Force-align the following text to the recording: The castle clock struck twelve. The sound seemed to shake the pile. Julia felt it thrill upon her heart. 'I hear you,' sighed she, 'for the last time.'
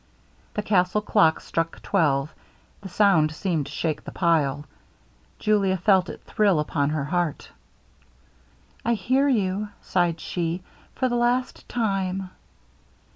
The 0.55 0.63
castle 0.63 1.01
clock 1.03 1.39
struck 1.41 1.79
twelve. 1.83 2.33
The 2.81 2.89
sound 2.89 3.29
seemed 3.35 3.67
to 3.67 3.71
shake 3.71 4.03
the 4.03 4.11
pile. 4.11 4.65
Julia 5.37 5.77
felt 5.77 6.09
it 6.09 6.23
thrill 6.23 6.59
upon 6.59 6.89
her 6.89 7.05
heart. 7.05 7.51
'I 8.83 8.95
hear 8.95 9.29
you,' 9.29 9.69
sighed 9.83 10.19
she, 10.19 10.63
'for 10.95 11.07
the 11.07 11.15
last 11.17 11.69
time.' 11.69 12.31